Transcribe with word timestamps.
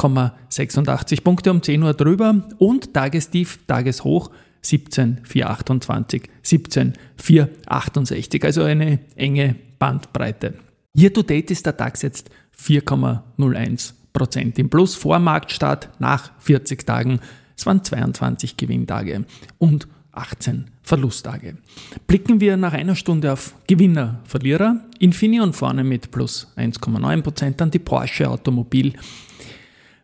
7,86 0.00 1.22
Punkte 1.22 1.50
um 1.50 1.62
10 1.62 1.82
Uhr 1.82 1.94
drüber 1.94 2.42
und 2.58 2.94
Tagestief, 2.94 3.58
Tageshoch 3.66 4.30
17,428, 4.62 6.22
17,468, 6.42 8.44
also 8.44 8.62
eine 8.62 9.00
enge 9.16 9.56
Bandbreite. 9.78 10.54
Year 10.94 11.12
to 11.12 11.22
date 11.22 11.50
ist 11.50 11.66
der 11.66 11.72
DAX 11.72 12.02
jetzt 12.02 12.30
4,01 12.58 13.94
Prozent 14.12 14.58
im 14.58 14.68
Plus 14.68 14.94
vor 14.94 15.18
Marktstart 15.18 15.88
nach 15.98 16.32
40 16.40 16.86
Tagen. 16.86 17.20
Es 17.56 17.64
waren 17.64 17.84
22 17.84 18.56
Gewinntage 18.56 19.24
und 19.58 19.88
18 20.12 20.66
Verlusttage. 20.82 21.56
Blicken 22.06 22.40
wir 22.40 22.56
nach 22.56 22.72
einer 22.72 22.96
Stunde 22.96 23.32
auf 23.32 23.54
Gewinner, 23.68 24.18
Verlierer. 24.24 24.80
Infineon 24.98 25.52
vorne 25.52 25.84
mit 25.84 26.10
plus 26.10 26.48
1,9%, 26.56 27.56
dann 27.56 27.70
die 27.70 27.78
Porsche 27.78 28.28
Automobil 28.28 28.94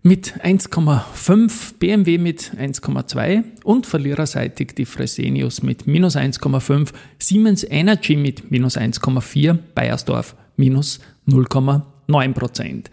mit 0.07 0.41
1,5, 0.45 1.79
BMW 1.81 2.19
mit 2.19 2.53
1,2 2.57 3.43
und 3.65 3.87
verliererseitig 3.87 4.69
die 4.77 4.85
Fresenius 4.85 5.65
mit 5.65 5.89
minus 5.89 6.15
1,5, 6.15 6.93
Siemens 7.19 7.67
Energy 7.69 8.15
mit 8.15 8.53
minus 8.53 8.79
1,4, 8.79 9.59
Bayersdorf 9.75 10.37
minus 10.57 11.01
0,9%. 11.27 12.85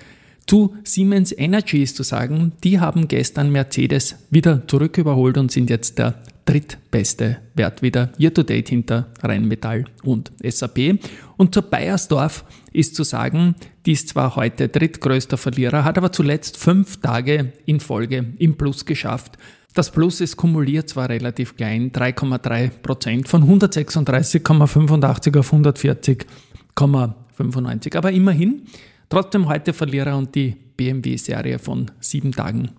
Zu 0.47 0.75
Siemens 0.83 1.31
Energy 1.37 1.83
ist 1.83 1.97
zu 1.97 2.01
sagen, 2.01 2.53
die 2.63 2.79
haben 2.79 3.07
gestern 3.07 3.51
Mercedes 3.51 4.15
wieder 4.31 4.67
zurücküberholt 4.67 5.37
und 5.37 5.51
sind 5.51 5.69
jetzt 5.69 5.99
der 5.99 6.15
drittbeste 6.45 7.39
Wert 7.55 7.81
wieder 7.81 8.11
year 8.19 8.33
to 8.33 8.43
date 8.43 8.67
hinter 8.69 9.07
Rheinmetall 9.21 9.85
und 10.03 10.31
SAP. 10.43 10.99
Und 11.37 11.53
zur 11.53 11.63
Bayersdorf 11.63 12.45
ist 12.71 12.95
zu 12.95 13.03
sagen, 13.03 13.55
die 13.85 13.91
ist 13.93 14.09
zwar 14.09 14.35
heute 14.35 14.67
drittgrößter 14.69 15.37
Verlierer, 15.37 15.83
hat 15.83 15.97
aber 15.97 16.11
zuletzt 16.11 16.57
fünf 16.57 17.01
Tage 17.01 17.53
in 17.65 17.79
Folge 17.79 18.33
im 18.37 18.55
Plus 18.55 18.85
geschafft. 18.85 19.39
Das 19.73 19.89
Plus 19.91 20.21
ist 20.21 20.37
kumuliert 20.37 20.89
zwar 20.89 21.09
relativ 21.09 21.57
klein, 21.57 21.91
3,3 21.91 22.69
Prozent 22.69 23.27
von 23.27 23.59
136,85 23.59 25.39
auf 25.39 25.51
140,95, 25.51 27.97
aber 27.97 28.11
immerhin 28.11 28.67
trotzdem 29.09 29.47
heute 29.47 29.73
Verlierer 29.73 30.15
und 30.17 30.35
die 30.35 30.55
BMW-Serie 30.77 31.57
von 31.57 31.89
sieben 31.99 32.33
Tagen 32.33 32.69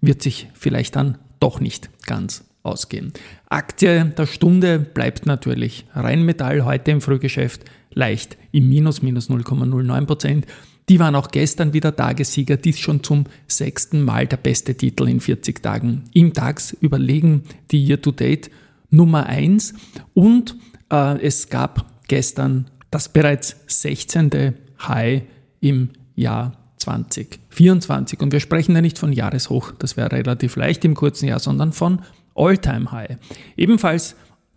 wird 0.00 0.22
sich 0.22 0.48
vielleicht 0.54 0.96
dann 0.96 1.18
doch 1.38 1.60
nicht 1.60 1.90
ganz 2.06 2.49
ausgehen. 2.62 3.12
Aktie 3.48 4.04
der 4.16 4.26
Stunde 4.26 4.78
bleibt 4.78 5.26
natürlich 5.26 5.86
Rheinmetall 5.94 6.64
heute 6.64 6.90
im 6.90 7.00
Frühgeschäft 7.00 7.64
leicht 7.92 8.36
im 8.52 8.68
Minus, 8.68 9.02
minus 9.02 9.30
0,09 9.30 10.06
Prozent. 10.06 10.46
Die 10.88 10.98
waren 10.98 11.14
auch 11.14 11.28
gestern 11.28 11.72
wieder 11.72 11.94
Tagessieger, 11.94 12.56
dies 12.56 12.78
schon 12.78 13.02
zum 13.02 13.24
sechsten 13.46 14.02
Mal 14.02 14.26
der 14.26 14.38
beste 14.38 14.74
Titel 14.74 15.08
in 15.08 15.20
40 15.20 15.62
Tagen. 15.62 16.04
Im 16.12 16.32
DAX 16.32 16.72
überlegen 16.72 17.44
die 17.70 17.84
Year-to-Date 17.84 18.50
Nummer 18.90 19.26
1 19.26 19.74
und 20.14 20.56
äh, 20.90 21.20
es 21.22 21.48
gab 21.48 21.86
gestern 22.08 22.66
das 22.90 23.08
bereits 23.08 23.56
16. 23.68 24.54
High 24.86 25.22
im 25.60 25.90
Jahr 26.16 26.52
2024. 26.78 28.20
Und 28.20 28.32
wir 28.32 28.40
sprechen 28.40 28.74
ja 28.74 28.80
nicht 28.80 28.98
von 28.98 29.12
Jahreshoch, 29.12 29.72
das 29.78 29.96
wäre 29.96 30.10
relativ 30.10 30.56
leicht 30.56 30.84
im 30.84 30.94
kurzen 30.94 31.28
Jahr, 31.28 31.38
sondern 31.38 31.72
von 31.72 32.00
All-Time-High. 32.40 33.16
Ebenfalls 33.56 34.16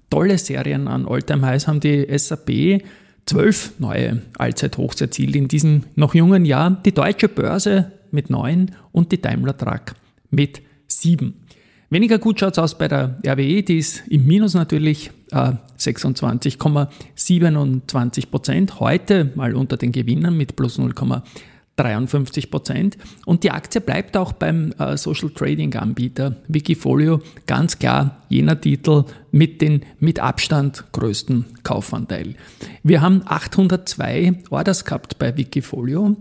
tolle 0.10 0.38
Serien 0.38 0.88
an 0.88 1.08
All-Time-Highs 1.08 1.68
haben 1.68 1.80
die 1.80 2.06
SAP 2.18 2.82
zwölf 3.26 3.74
neue 3.80 4.22
Allzeithochs 4.38 5.00
erzielt 5.02 5.36
in 5.36 5.48
diesem 5.48 5.84
noch 5.96 6.14
jungen 6.16 6.46
Jahr. 6.46 6.82
Die 6.86 6.94
deutsche 6.94 7.30
Börse 7.30 7.92
mit 8.12 8.30
neun 8.30 8.72
und 8.92 9.12
die 9.12 9.20
Daimler 9.22 9.58
Truck 9.58 9.96
mit 10.30 10.62
sieben. 10.88 11.40
Weniger 11.90 12.20
gut 12.20 12.40
schaut 12.40 12.54
es 12.54 12.60
aus 12.60 12.78
bei 12.78 12.88
der 12.88 13.20
RWE, 13.26 13.62
die 13.62 13.78
ist 13.78 14.08
im 14.08 14.26
Minus 14.26 14.54
natürlich 14.56 15.12
äh, 15.32 15.52
26,27 15.78 18.30
Prozent. 18.30 18.80
Heute 18.80 19.32
mal 19.36 19.54
unter 19.56 19.78
den 19.78 19.92
Gewinnern 19.92 20.36
mit 20.36 20.56
plus 20.56 20.80
0,5 20.80 21.22
53 21.76 22.52
Prozent. 22.52 22.98
Und 23.26 23.44
die 23.44 23.52
Aktie 23.52 23.82
bleibt 23.82 24.16
auch 24.16 24.34
beim 24.34 24.74
äh, 24.78 24.96
Social 24.98 25.30
Trading 25.30 25.74
Anbieter 25.76 26.36
Wikifolio 26.48 27.20
ganz 27.48 27.80
klar 27.80 28.24
jener 28.30 28.60
Titel 28.60 29.06
mit 29.32 29.62
den 29.62 29.82
mit 30.00 30.20
Abstand 30.20 30.86
größten 30.92 31.46
Kaufanteil. 31.64 32.36
Wir 32.84 33.02
haben 33.02 33.22
802 33.26 34.44
Orders 34.50 34.86
gehabt 34.86 35.18
bei 35.18 35.36
Wikifolio 35.36 36.16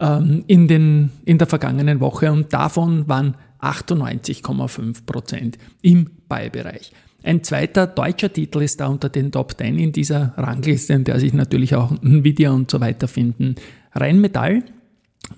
ähm, 0.00 0.44
in, 0.46 0.68
den, 0.68 1.10
in 1.24 1.38
der 1.38 1.46
vergangenen 1.46 2.00
Woche 2.00 2.32
und 2.32 2.52
davon 2.52 3.08
waren 3.08 3.36
98,5 3.60 5.06
Prozent 5.06 5.58
im 5.82 6.10
Buy-Bereich. 6.28 6.92
Ein 7.22 7.42
zweiter 7.42 7.88
deutscher 7.88 8.32
Titel 8.32 8.62
ist 8.62 8.80
da 8.80 8.86
unter 8.86 9.08
den 9.08 9.32
Top 9.32 9.56
10 9.58 9.78
in 9.78 9.92
dieser 9.92 10.34
Rangliste, 10.36 10.92
in 10.92 11.02
der 11.02 11.18
sich 11.18 11.32
natürlich 11.32 11.74
auch 11.74 11.90
Nvidia 12.02 12.52
und 12.52 12.70
so 12.70 12.80
weiter 12.80 13.08
finden. 13.08 13.56
Rheinmetall 13.94 14.62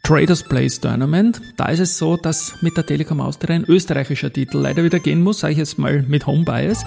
Traders 0.03 0.43
Place 0.43 0.79
Tournament. 0.79 1.41
Da 1.57 1.65
ist 1.69 1.79
es 1.79 1.97
so, 1.97 2.15
dass 2.15 2.61
mit 2.61 2.77
der 2.77 2.85
Telekom 2.85 3.19
Austria 3.19 3.55
ein 3.55 3.65
österreichischer 3.65 4.31
Titel 4.31 4.59
leider 4.59 4.83
wieder 4.83 4.99
gehen 4.99 5.23
muss, 5.23 5.39
sage 5.39 5.53
ich 5.53 5.57
jetzt 5.57 5.79
mal 5.79 6.03
mit 6.03 6.27
Home 6.27 6.45
Bias. 6.45 6.85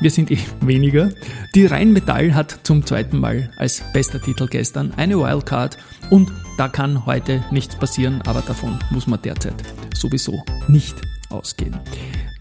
Wir 0.00 0.10
sind 0.10 0.30
eh 0.30 0.38
weniger. 0.62 1.10
Die 1.54 1.66
Rheinmetall 1.66 2.34
hat 2.34 2.60
zum 2.62 2.86
zweiten 2.86 3.18
Mal 3.18 3.50
als 3.58 3.82
bester 3.92 4.18
Titel 4.20 4.46
gestern 4.46 4.94
eine 4.96 5.18
Wildcard 5.18 5.76
und 6.08 6.32
da 6.56 6.68
kann 6.68 7.04
heute 7.04 7.44
nichts 7.50 7.76
passieren, 7.76 8.22
aber 8.22 8.40
davon 8.40 8.78
muss 8.90 9.06
man 9.06 9.20
derzeit 9.20 9.62
sowieso 9.94 10.42
nicht 10.68 10.96
ausgehen. 11.28 11.78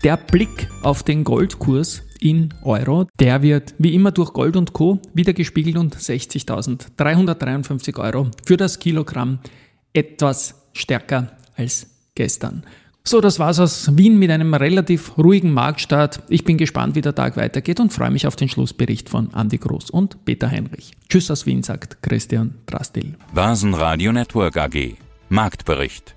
Der 0.06 0.16
Blick 0.16 0.70
auf 0.84 1.04
den 1.04 1.26
Goldkurs 1.26 2.04
in 2.22 2.54
Euro, 2.64 3.08
der 3.20 3.42
wird 3.42 3.76
wie 3.78 3.94
immer 3.94 4.12
durch 4.12 4.32
Gold 4.32 4.56
und 4.56 4.72
Co. 4.72 5.02
wieder 5.14 5.34
gespiegelt 5.34 5.76
und 5.76 5.98
60.353 5.98 8.00
Euro 8.00 8.32
für 8.46 8.56
das 8.56 8.80
Kilogramm 8.80 9.40
etwas 9.92 10.56
stärker 10.72 11.34
als 11.58 11.88
gestern. 12.16 12.64
So, 13.10 13.22
das 13.22 13.40
war's 13.40 13.60
aus 13.60 13.98
Wien 13.98 14.20
mit 14.20 14.30
einem 14.30 14.54
relativ 14.54 15.18
ruhigen 15.18 15.52
Marktstart. 15.52 16.22
Ich 16.30 16.44
bin 16.44 16.60
gespannt, 16.60 16.94
wie 16.94 17.02
der 17.02 17.16
Tag 17.16 17.38
weitergeht 17.38 17.80
und 17.80 17.92
freue 17.92 18.12
mich 18.12 18.28
auf 18.28 18.36
den 18.36 18.50
Schlussbericht 18.50 19.10
von 19.10 19.32
Andy 19.34 19.58
Groß 19.58 19.90
und 19.90 20.24
Peter 20.26 20.48
Heinrich. 20.48 20.92
Tschüss 21.10 21.32
aus 21.32 21.48
Wien, 21.48 21.64
sagt 21.64 22.04
Christian 22.04 22.60
Drastil. 22.68 23.16
Börsenradio 23.34 24.12
Network 24.12 24.58
AG. 24.58 24.98
Marktbericht. 25.28 26.14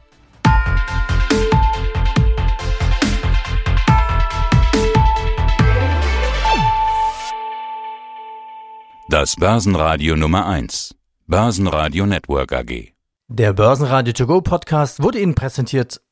Das 9.08 9.36
Börsenradio 9.36 10.14
Nummer 10.14 10.46
1. 10.46 10.94
Börsenradio 11.26 12.04
Network 12.04 12.52
AG. 12.52 12.92
Der 13.28 13.54
Börsenradio 13.54 14.12
To 14.12 14.26
Go 14.26 14.42
Podcast 14.42 15.02
wurde 15.02 15.18
Ihnen 15.20 15.34
präsentiert 15.34 16.02